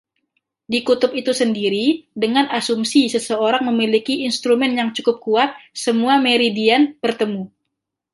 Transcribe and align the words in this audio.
Di 0.71 0.79
kutub 0.87 1.11
itu 1.21 1.29
sendiri, 1.41 1.85
dengan 2.23 2.45
asumsi 2.57 3.01
seseorang 3.13 3.63
memiliki 3.69 4.13
instrumen 4.27 4.71
yang 4.79 4.89
cukup 4.97 5.15
akurat, 5.21 5.49
semua 5.83 6.13
meridian 6.25 6.83
bertemu. 7.03 7.43